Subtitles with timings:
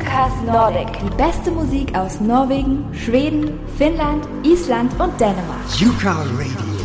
[0.00, 0.88] Jukas Nordic.
[1.02, 5.60] Die beste Musik aus Norwegen, Schweden, Finnland, Island og Danmark.
[5.78, 6.80] Yuka Radio.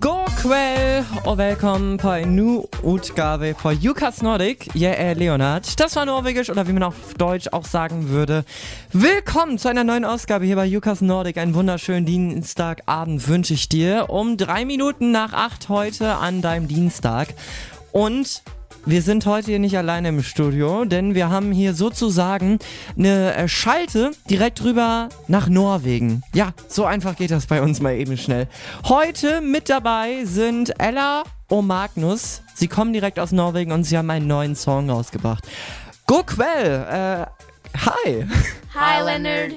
[0.00, 4.68] God kväll och välkommen på en ny Utgabe von Jukas Nordic.
[4.74, 5.80] Jeg er Leonard.
[5.80, 8.44] Das war Norwegisch oder wie man auf Deutsch auch sagen würde.
[8.92, 11.36] Willkommen zu einer neuen Ausgabe hier bei Jukas Nordic.
[11.36, 14.06] Einen wunderschönen Dienstagabend wünsche ich dir.
[14.08, 17.34] Um drei Minuten nach acht heute an deinem Dienstag.
[17.90, 18.42] Und
[18.86, 22.58] wir sind heute hier nicht alleine im Studio, denn wir haben hier sozusagen
[22.98, 26.22] eine äh, Schalte direkt rüber nach Norwegen.
[26.34, 28.46] Ja, so einfach geht das bei uns mal eben schnell.
[28.84, 32.42] Heute mit dabei sind Ella und Magnus.
[32.54, 35.44] Sie kommen direkt aus Norwegen und sie haben einen neuen Song rausgebracht.
[36.06, 36.86] God kväll!
[36.90, 37.26] Äh,
[37.78, 38.26] hi!
[38.74, 39.52] Hi, Leonard.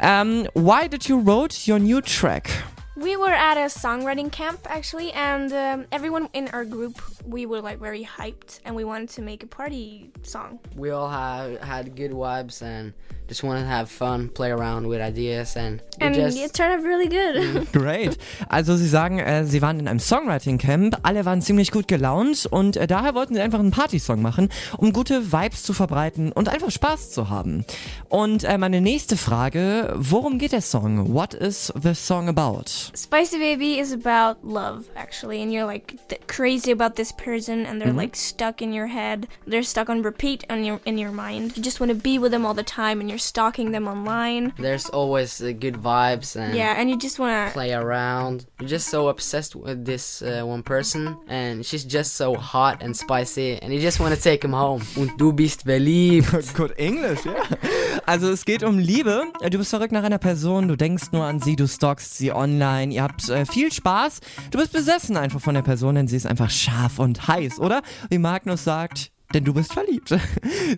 [0.00, 2.48] Um, why did you wrote your new track?
[2.96, 7.60] We were at a songwriting camp actually, and um, everyone in our group we were
[7.60, 10.58] like very hyped, and we wanted to make a party song.
[10.74, 12.94] we all have had good vibes and
[13.28, 16.84] just wanted to have fun, play around with ideas, and And just it turned out
[16.84, 17.66] really good.
[17.72, 18.18] Great.
[18.48, 22.76] Also sie sagen, äh, sie waren in einem Songwriting-Camp, alle waren ziemlich gut gelaunt und
[22.76, 26.70] äh, daher wollten sie einfach einen Partysong machen, um gute Vibes zu verbreiten und einfach
[26.70, 27.64] Spaß zu haben.
[28.08, 31.14] Und äh, meine nächste Frage, worum geht der Song?
[31.14, 32.64] What is the song about?
[32.94, 35.96] Spicy Baby is about love actually, and you're like
[36.26, 39.26] crazy about this person, and they're like stuck in your head.
[39.46, 41.56] They're stuck on repeat on your in your mind.
[41.56, 44.52] You just want to be with them all the time, and you're stalking them online.
[44.58, 47.52] there's always uh, good vibes and Yeah, and you just want to.
[47.52, 48.46] play around.
[48.60, 52.96] You're just so obsessed with this uh, one person, and she's just so hot and
[52.96, 54.82] spicy, and you just want to take him home.
[54.96, 56.26] Und du bist verliebt.
[56.54, 57.34] Good English, ja.
[58.06, 59.24] Also es geht um Liebe.
[59.50, 62.94] Du bist verrückt nach einer Person, du denkst nur an sie, du stalkst sie online,
[62.94, 64.20] ihr habt äh, viel Spaß.
[64.52, 67.82] Du bist besessen einfach von der Person, denn sie ist einfach scharf und heiß, oder?
[68.08, 70.14] Wie Magnus sagt, denn du bist verliebt.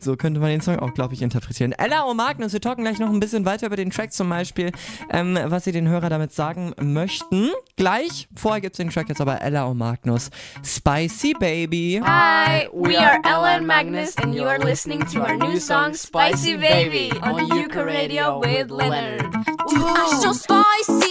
[0.01, 1.73] So könnte man den Song auch, glaube ich, interpretieren.
[1.73, 4.71] Ella und Magnus, wir talken gleich noch ein bisschen weiter über den Track zum Beispiel,
[5.11, 7.51] ähm, was sie den Hörer damit sagen möchten.
[7.77, 10.31] Gleich, vorher gibt's den Track jetzt aber Ella und Magnus.
[10.63, 12.01] Spicy Baby.
[12.05, 16.57] Hi, we are Ella and Magnus, and you are listening to our new song "Spicy
[16.57, 19.25] Baby" on Yuka Radio with Leonard.
[19.25, 21.08] Er så spicy,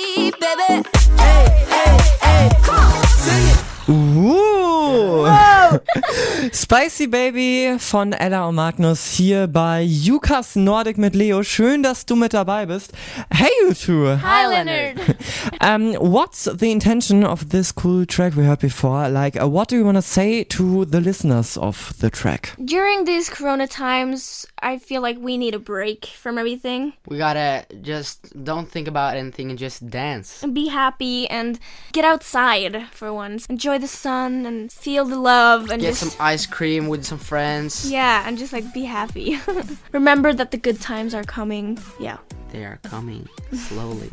[6.72, 11.42] Spicy Baby von Ella und Magnus hier bei Jukas Nordic mit Leo.
[11.42, 12.92] Schön, dass du mit dabei bist.
[13.32, 14.18] Hey, you two.
[14.22, 14.98] Hi, Leonard.
[15.60, 19.10] Um, what's the intention of this cool track we heard before?
[19.10, 22.54] Like, uh, what do you want to say to the listeners of the track?
[22.64, 27.66] During these Corona times, I feel like we need a break from everything we gotta
[27.82, 30.44] just don't think about anything and just dance.
[30.44, 31.60] and be happy and
[31.92, 33.46] get outside for once.
[33.48, 37.20] Enjoy the sun and feel the love and Get just some ice cream with some
[37.20, 37.90] friends.
[37.90, 39.40] yeah, and just like be happy.
[39.94, 41.78] Remember that the good times are coming.
[42.00, 42.18] Yeah.
[42.52, 44.10] They are coming slowly.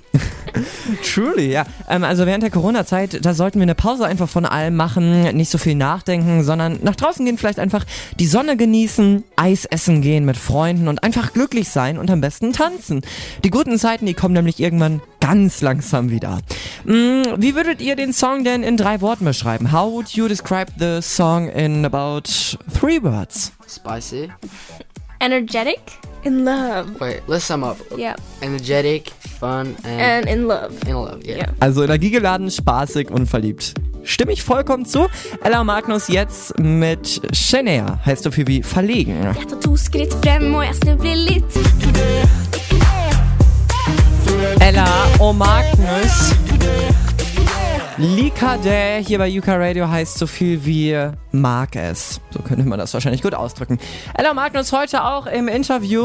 [1.04, 1.64] Truly, ja.
[1.88, 5.50] Ähm, also während der Corona-Zeit, da sollten wir eine Pause einfach von allem machen, nicht
[5.50, 7.84] so viel nachdenken, sondern nach draußen gehen, vielleicht einfach
[8.18, 12.52] die Sonne genießen, Eis essen gehen mit Freunden und einfach glücklich sein und am besten
[12.52, 13.02] tanzen.
[13.44, 16.40] Die guten Zeiten, die kommen nämlich irgendwann ganz langsam wieder.
[16.84, 19.72] Mm, wie würdet ihr den Song denn in drei Worten beschreiben?
[19.72, 22.28] How would you describe the song in about
[22.78, 23.52] three words?
[23.66, 24.30] Spicy.
[25.20, 25.80] Energetic,
[26.24, 27.00] in love.
[27.00, 27.78] Wait, let's sum up.
[27.96, 28.16] Yeah.
[28.42, 30.74] Energetic, fun, and, And in love.
[30.86, 31.20] in love.
[31.24, 31.36] Yeah.
[31.38, 31.52] Yeah.
[31.58, 33.72] Also energiegeladen, spaßig und verliebt.
[34.02, 35.06] Stimme ich vollkommen zu.
[35.42, 39.34] Ella und Magnus jetzt mit Shania, heißt so viel wie verlegen.
[44.60, 44.86] Ella
[45.18, 46.43] und Magnus.
[47.96, 50.98] Likade hier bei Yuka Radio heißt so viel wie
[51.30, 52.20] mag es.
[52.30, 53.78] So könnte man das wahrscheinlich gut ausdrücken.
[54.14, 56.02] Ella Magnus heute auch im Interview.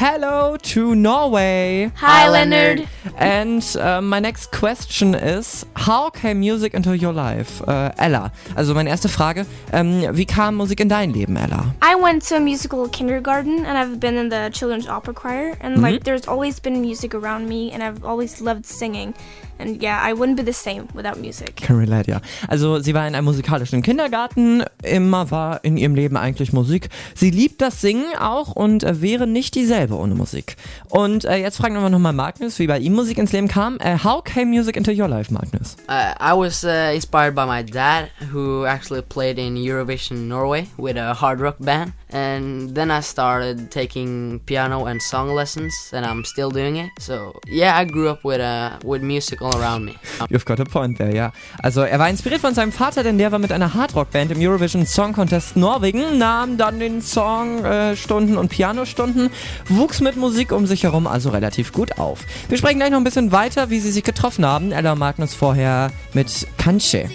[0.00, 1.90] Hello to Norway.
[2.00, 2.88] Hi, Leonard.
[3.18, 7.62] And uh, my next question is, how came music into your life?
[7.66, 9.44] Äh, Ella, also meine erste Frage,
[9.74, 11.74] ähm, wie kam Musik in dein Leben, Ella?
[11.82, 15.82] I went to a musical kindergarten and I've been in the children's opera choir and
[15.82, 19.12] like there's always been music around me and I've always loved singing.
[19.58, 21.56] And yeah, I wouldn't be the same without music.
[21.56, 22.20] Can relate, ja.
[22.48, 26.88] Also sie war in einem musikalischen Kindergarten, immer war in ihrem Leben eigentlich Musik.
[27.14, 30.56] Sie liebt das Singen auch und äh, wäre nicht dieselbe ohne Musik.
[30.88, 33.78] Und äh, jetzt fragen wir nochmal Magnus, wie bei ihm Musik ins Leben kam.
[33.78, 35.76] Äh, how came music into your life, Magnus?
[35.88, 40.96] Uh, I was uh, inspired by my dad, who actually played in Eurovision Norway with
[40.96, 46.24] a hard rock band, And then I started taking piano and song lessons, and I'm
[46.24, 46.90] still doing it.
[47.00, 49.94] So yeah, I grew up with uh, with music all around me.
[50.28, 51.32] You've got a point there, ja.
[51.58, 54.86] Also er war inspiriert von seinem Vater, denn der war mit einer Hardrock-Band im Eurovision
[54.86, 59.30] Song Contest Norwegen, nahm dann den Songstunden und Pianostunden,
[59.68, 62.20] wuchs mit Musik um sich herum also relativ gut auf.
[62.48, 64.72] Wir sprechen gleich noch ein bisschen weiter, wie sie sich getroffen haben.
[64.72, 67.08] Ella Magnus vorher mit Kanche.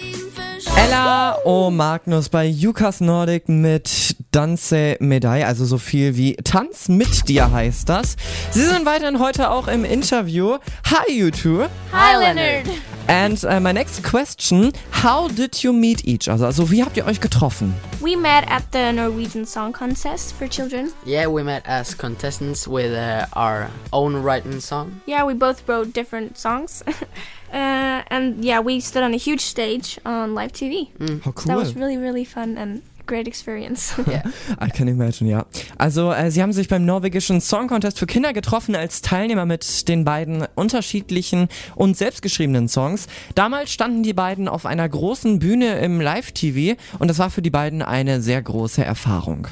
[0.76, 7.28] Ella und Magnus bei Jukas Nordic mit Danse Medaille, also so viel wie Tanz mit
[7.28, 8.16] dir heißt das.
[8.50, 10.58] Sie sind weiterhin heute auch im Interview.
[10.90, 11.64] Hi, you two.
[11.92, 12.66] Hi, Leonard.
[13.08, 14.72] And uh, my next question,
[15.04, 16.46] how did you meet each other?
[16.46, 17.74] Also wie habt ihr euch getroffen?
[18.02, 20.92] We met at the Norwegian Song Contest for children.
[21.04, 25.00] yeah, we met as contestants with uh, our own written song.
[25.06, 26.82] Yeah, we both wrote different songs.
[26.88, 30.90] uh, and yeah, we stood on a huge stage on live TV.
[31.22, 33.94] How So that was really, really fun and great experience.
[34.12, 34.24] Yeah.
[34.60, 35.46] I can imagine, ja.
[35.78, 39.88] Also, äh, sie haben sich beim norwegischen Song Contest für Kinder getroffen als Teilnehmer mit
[39.88, 43.06] den beiden unterschiedlichen und selbstgeschriebenen Songs.
[43.34, 47.50] Damals standen die beiden auf einer großen Bühne im Live-TV und das war für die
[47.50, 49.46] beiden eine sehr große Erfahrung.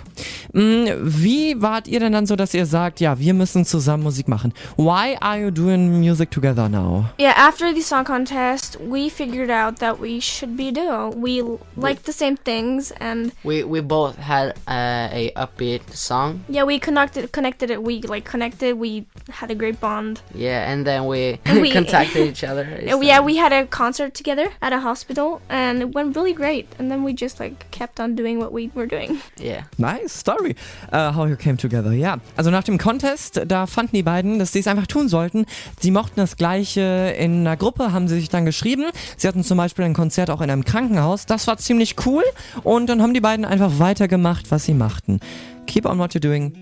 [0.52, 4.28] Mm, Wie wart ihr denn dann so, dass ihr sagt, ja, wir müssen zusammen Musik
[4.28, 4.52] machen?
[4.76, 7.06] Why are you doing music together now?
[7.18, 11.14] yeah, after the song contest, we figured out that we should be a duo.
[11.16, 11.42] We
[11.76, 16.40] liked the same things and We we both had uh, a upbeat song.
[16.48, 17.82] yeah, we connected connected it.
[17.82, 18.74] We like connected.
[18.78, 20.20] We had a great bond.
[20.34, 22.66] Yeah, and then we, And we- contacted each other.
[23.10, 26.66] Yeah, we had a concert together at a hospital and it went really great.
[26.78, 29.20] And then we just like kept on doing what we were doing.
[29.40, 29.62] Yeah.
[29.78, 30.54] Nice story.
[30.92, 32.18] Uh, how you came together, ja.
[32.36, 35.46] Also nach dem Contest, da fanden die beiden, dass sie es einfach tun sollten.
[35.80, 38.84] Sie mochten das Gleiche in einer Gruppe, haben sie sich dann geschrieben.
[39.16, 41.24] Sie hatten zum Beispiel ein Konzert auch in einem Krankenhaus.
[41.26, 42.22] Das war ziemlich cool.
[42.64, 45.20] Und dann haben die beiden einfach weitergemacht, was sie machten.
[45.66, 46.52] Keep on what you're doing.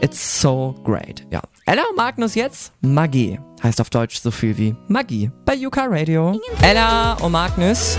[0.00, 1.24] It's so great.
[1.30, 1.42] Ja.
[1.66, 3.38] Ella und Magnus jetzt Magie.
[3.62, 6.40] Heißt auf Deutsch so viel wie Magie bei Yuka Radio.
[6.60, 7.96] Ella und Magnus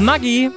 [0.00, 0.50] Magie.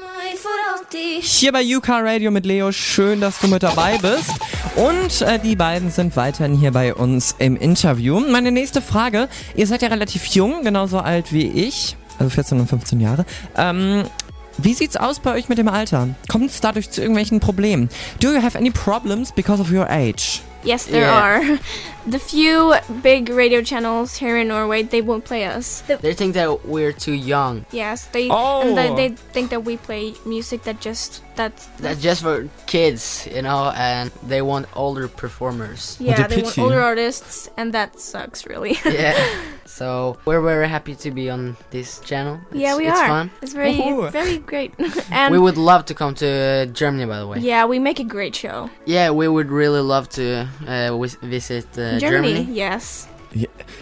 [1.21, 4.31] Hier bei Yuka Radio mit Leo, schön, dass du mit dabei bist.
[4.75, 8.19] Und äh, die beiden sind weiterhin hier bei uns im Interview.
[8.19, 12.67] Meine nächste Frage, ihr seid ja relativ jung, genauso alt wie ich, also 14 und
[12.67, 13.25] 15 Jahre.
[13.55, 14.03] Ähm,
[14.61, 16.09] wie sieht's aus bei euch mit dem Alter?
[16.29, 17.89] Kommt es dadurch zu irgendwelchen Problemen?
[18.19, 20.41] Do you have any problems because of your age?
[20.63, 21.23] Yes, there Yeah.
[21.23, 21.41] are.
[22.09, 22.73] The few
[23.03, 25.83] big radio channels here in Norway, they won't play us.
[25.87, 27.65] The- They think that we're too young.
[27.71, 28.61] yes, they Oh.
[28.61, 33.25] and they, they think that we play music that just that's That's just for kids,
[33.33, 35.95] you know, and they want older performers.
[35.99, 38.77] yeah, a they want older artists, and that sucks really.
[38.85, 39.15] yeah.
[39.69, 42.39] So we're very happy to be on this channel.
[42.51, 43.07] It's, yeah, we it's are.
[43.07, 43.31] fun.
[43.41, 44.11] It's very Woohoo.
[44.11, 44.73] very great,
[45.11, 47.37] and we would love to come to uh, Germany, by the way.
[47.39, 48.69] yeah, we make a great show.
[48.85, 52.47] Yeah, we would really love to uh, vis- visit uh, Germany, Germany.
[52.51, 53.07] yes.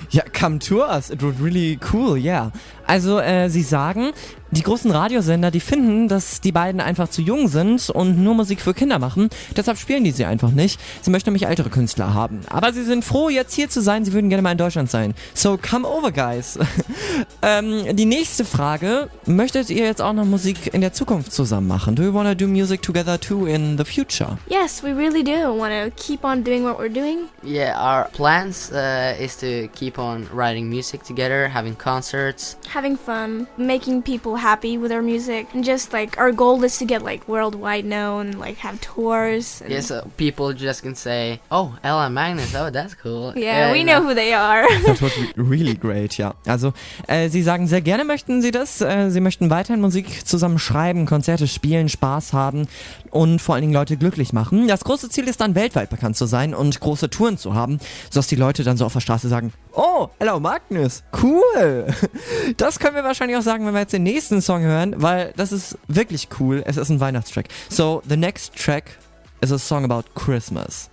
[0.09, 1.09] Ja, come to us.
[1.09, 2.51] It would really cool, yeah.
[2.87, 4.13] Also, äh, sie sagen,
[4.51, 8.61] die großen Radiosender, die finden, dass die beiden einfach zu jung sind und nur Musik
[8.61, 9.29] für Kinder machen.
[9.55, 10.79] Deshalb spielen die sie einfach nicht.
[11.01, 12.41] Sie möchten nämlich ältere Künstler haben.
[12.49, 14.05] Aber sie sind froh, jetzt hier zu sein.
[14.05, 15.13] Sie würden gerne mal in Deutschland sein.
[15.33, 16.57] So, come over, guys.
[17.41, 19.09] ähm, die nächste Frage.
[19.25, 21.95] Möchtet ihr jetzt auch noch Musik in der Zukunft zusammen machen?
[21.95, 24.37] Do you wanna do music together too in the future?
[24.47, 27.27] Yes, we really do want to keep on doing what we're doing.
[27.43, 32.57] Yeah, our plans uh, is to keep on writing music together, having concerts.
[32.67, 36.85] having fun, making people happy with our music, and just like our goal is to
[36.85, 39.61] get like worldwide known, like have tours.
[39.61, 43.79] and- Yeah, so people just can say, "Oh, Ella Magnus, oh, that's cool." yeah, we
[43.79, 44.65] you know who they are.
[44.85, 46.33] That would be really great, ja.
[46.45, 46.71] Also,
[47.07, 48.79] äh, Sie sagen, sehr gerne möchten Sie das.
[48.79, 52.67] Äh, Sie möchten weiterhin Musik zusammen schreiben, Konzerte spielen, Spaß haben
[53.11, 54.67] und vor allen Dingen Leute glücklich machen.
[54.69, 58.27] Das große Ziel ist dann, weltweit bekannt zu sein und große Touren zu haben, sodass
[58.27, 61.87] die Leute dann so auf der Straße sagen, oh, hello Magnus, cool.
[62.57, 65.51] Das können wir wahrscheinlich auch sagen, wenn wir jetzt den nächsten Song hören, weil das
[65.51, 66.63] ist wirklich cool.
[66.65, 67.47] Es ist ein Weihnachtstrack.
[67.69, 68.97] So, the next track
[69.41, 70.89] is a song about Christmas.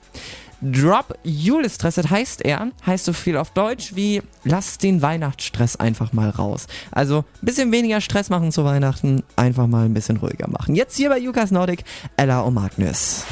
[0.60, 6.30] Drop Julestress, heißt er, heißt so viel auf Deutsch wie lass den Weihnachtsstress einfach mal
[6.30, 6.66] raus.
[6.90, 10.74] Also ein bisschen weniger Stress machen zu Weihnachten, einfach mal ein bisschen ruhiger machen.
[10.74, 11.84] Jetzt hier bei Jukas Nordic,
[12.16, 13.24] Ella und Magnus.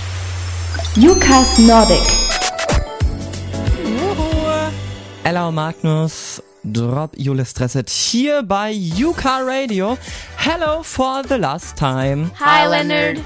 [0.97, 2.03] Jukas Nordic.
[5.25, 9.99] Ella und Magnus, Drop Julestresset hier bei Yuka Radio.
[10.37, 12.31] Hello for the last time.
[12.39, 13.21] Hi, Leonard.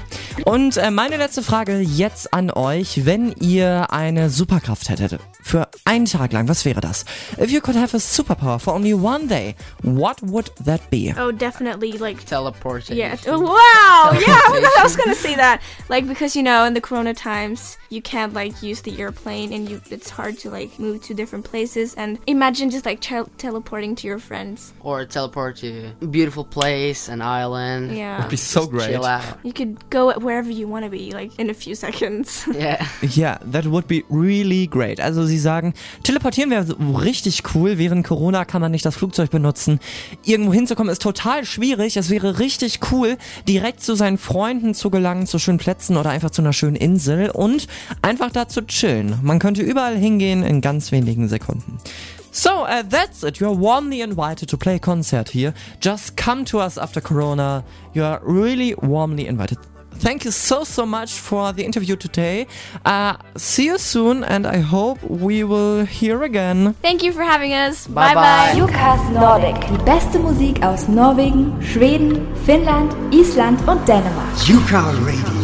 [0.45, 5.19] Und äh, meine letzte Frage jetzt an euch, wenn ihr eine Superkraft hättet.
[5.47, 7.05] Für einen Tag lang, was wäre das?
[7.37, 11.13] If you could have a superpower for only one day, what would that be?
[11.17, 12.97] Oh, definitely like Teleportation.
[12.97, 13.15] Yeah.
[13.27, 14.11] Oh, wow.
[14.27, 15.61] Yeah, I was, I was gonna say that.
[15.89, 19.69] Like because you know in the Corona times you can't like use the airplane and
[19.69, 23.95] you it's hard to like move to different places and imagine just like tel- teleporting
[23.95, 24.73] to your friends.
[24.81, 27.95] Or teleport to a beautiful place, an island.
[27.95, 28.19] Yeah.
[28.19, 28.89] it'd be so Just great.
[28.91, 29.23] Chill out.
[29.43, 32.45] You could go wherever you want to be like in a few seconds.
[32.57, 32.83] Yeah.
[33.01, 34.99] Yeah, that would be really great.
[34.99, 37.77] Also sie sagen, teleportieren wäre so richtig cool.
[37.77, 39.79] Während Corona kann man nicht das Flugzeug benutzen.
[40.23, 41.97] Irgendwo hinzukommen ist total schwierig.
[41.97, 43.17] Es wäre richtig cool,
[43.47, 47.29] direkt zu seinen Freunden zu gelangen, zu schönen Plätzen oder einfach zu einer schönen Insel
[47.29, 47.67] und
[48.01, 49.19] einfach da zu chillen.
[49.21, 51.77] Man könnte überall hingehen in ganz wenigen Sekunden.
[52.31, 53.39] So, uh, that's it.
[53.39, 55.53] You're warmly invited to play a concert here.
[55.81, 57.63] Just come to us after Corona.
[57.93, 59.57] You are really warmly invited.
[59.99, 62.47] Thank you so, so much for the interview today.
[62.85, 66.73] Uh, see you soon, and I hope we will hear again.
[66.81, 67.87] Thank you for having us.
[67.87, 68.15] Bye, bye.
[68.15, 68.53] bye.
[68.53, 68.59] bye.
[68.59, 69.59] Jukas Nordic.
[69.67, 74.47] Die beste Musik aus Norwegen, Schweden, Finnland, Island und Dänemark.
[74.47, 75.36] Yuka Radio.